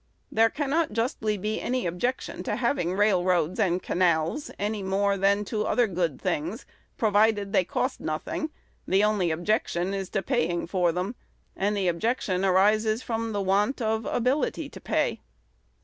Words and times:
There 0.31 0.49
cannot 0.49 0.93
justly 0.93 1.37
be 1.37 1.61
any 1.61 1.85
objection 1.85 2.41
to 2.45 2.55
having 2.55 2.95
railroads 2.95 3.59
and 3.59 3.83
canals, 3.83 4.49
any 4.57 4.81
more 4.81 5.15
than 5.15 5.45
to 5.45 5.67
other 5.67 5.85
good 5.85 6.19
things, 6.19 6.65
provided 6.97 7.53
they 7.53 7.63
cost 7.65 7.99
nothing. 7.99 8.49
The 8.87 9.03
only 9.03 9.29
objection 9.29 9.93
is 9.93 10.09
to 10.09 10.23
paying 10.23 10.65
for 10.65 10.91
them; 10.91 11.13
and 11.55 11.77
the 11.77 11.87
objection 11.87 12.43
arises 12.43 13.03
from 13.03 13.31
the 13.31 13.43
want 13.43 13.79
of 13.79 14.07
ability 14.07 14.69
to 14.69 14.81
pay. 14.81 15.19